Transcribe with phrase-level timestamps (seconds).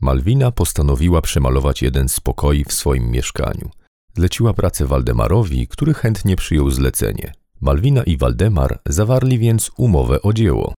[0.00, 3.70] Malwina postanowiła przemalować jeden z pokoi w swoim mieszkaniu.
[4.16, 7.32] Zleciła pracę Waldemarowi, który chętnie przyjął zlecenie.
[7.60, 10.74] Malwina i Waldemar zawarli więc umowę o dzieło.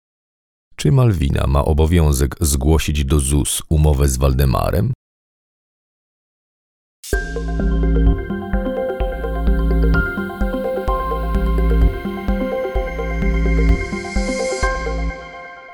[0.77, 4.93] Czy Malwina ma obowiązek zgłosić do ZUS umowę z Waldemarem?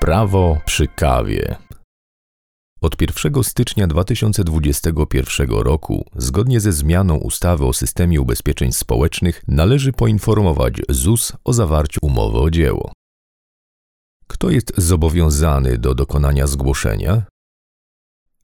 [0.00, 1.65] Prawo przy kawie.
[2.86, 10.74] Od 1 stycznia 2021 roku, zgodnie ze zmianą ustawy o systemie ubezpieczeń społecznych, należy poinformować
[10.88, 12.92] ZUS o zawarciu umowy o dzieło.
[14.26, 17.22] Kto jest zobowiązany do dokonania zgłoszenia?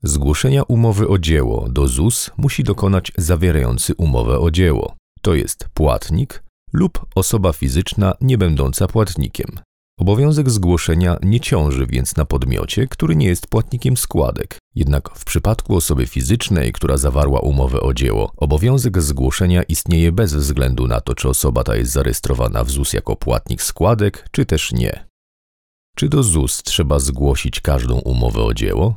[0.03, 6.43] Zgłoszenia umowy o dzieło do ZUS musi dokonać zawierający umowę o dzieło, to jest płatnik
[6.73, 9.49] lub osoba fizyczna nie będąca płatnikiem.
[10.03, 14.59] Obowiązek zgłoszenia nie ciąży więc na podmiocie, który nie jest płatnikiem składek.
[14.75, 20.89] Jednak w przypadku osoby fizycznej, która zawarła umowę o dzieło, obowiązek zgłoszenia istnieje bez względu
[20.89, 25.07] na to, czy osoba ta jest zarejestrowana w ZUS jako płatnik składek, czy też nie.
[25.97, 28.97] Czy do ZUS trzeba zgłosić każdą umowę o dzieło?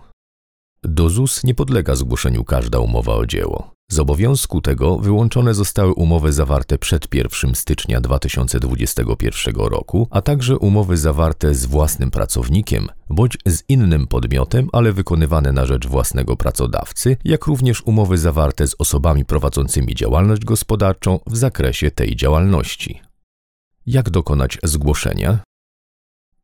[0.83, 3.75] Do ZUS nie podlega zgłoszeniu każda umowa o dzieło.
[3.91, 10.97] Z obowiązku tego wyłączone zostały umowy zawarte przed 1 stycznia 2021 roku, a także umowy
[10.97, 17.45] zawarte z własnym pracownikiem bądź z innym podmiotem, ale wykonywane na rzecz własnego pracodawcy, jak
[17.45, 23.02] również umowy zawarte z osobami prowadzącymi działalność gospodarczą w zakresie tej działalności.
[23.88, 25.39] Jak dokonać zgłoszenia?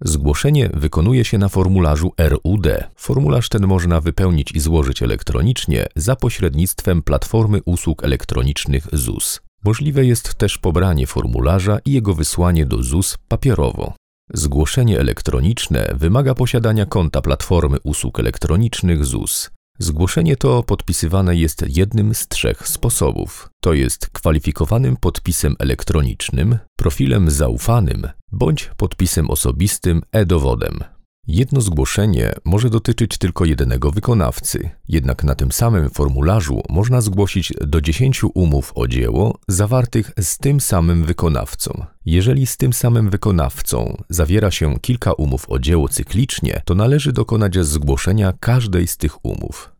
[0.03, 2.67] Zgłoszenie wykonuje się na formularzu RUD.
[2.95, 9.41] Formularz ten można wypełnić i złożyć elektronicznie za pośrednictwem platformy usług elektronicznych ZUS.
[9.63, 13.93] Możliwe jest też pobranie formularza i jego wysłanie do ZUS papierowo.
[14.33, 19.51] Zgłoszenie elektroniczne wymaga posiadania konta platformy usług elektronicznych ZUS.
[19.81, 28.07] Zgłoszenie to podpisywane jest jednym z trzech sposobów, to jest kwalifikowanym podpisem elektronicznym, profilem zaufanym
[28.31, 30.79] bądź podpisem osobistym e-dowodem.
[31.27, 37.81] Jedno zgłoszenie może dotyczyć tylko jednego wykonawcy, jednak na tym samym formularzu można zgłosić do
[37.81, 41.85] 10 umów o dzieło zawartych z tym samym wykonawcą.
[42.05, 47.65] Jeżeli z tym samym wykonawcą zawiera się kilka umów o dzieło cyklicznie, to należy dokonać
[47.65, 49.71] zgłoszenia każdej z tych umów.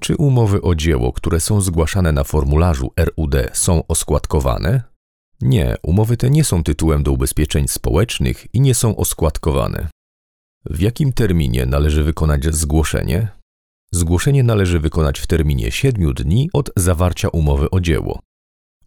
[0.00, 4.82] Czy umowy o dzieło, które są zgłaszane na formularzu RUD są oskładkowane?
[5.40, 9.88] Nie, umowy te nie są tytułem do ubezpieczeń społecznych i nie są oskładkowane.
[10.64, 13.28] W jakim terminie należy wykonać zgłoszenie?
[13.92, 18.20] Zgłoszenie należy wykonać w terminie 7 dni od zawarcia umowy o dzieło.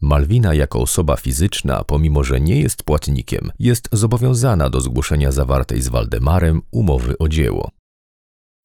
[0.01, 5.87] Malwina jako osoba fizyczna, pomimo że nie jest płatnikiem, jest zobowiązana do zgłoszenia zawartej z
[5.87, 7.71] Waldemarem umowy o dzieło.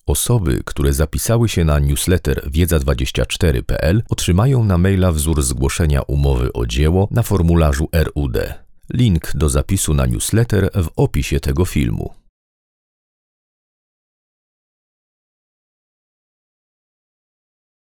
[0.07, 7.09] Osoby, które zapisały się na newsletter wiedza24.pl otrzymają na maila wzór zgłoszenia umowy o dzieło
[7.11, 8.37] na formularzu RUD.
[8.93, 12.24] Link do zapisu na newsletter w opisie tego filmu.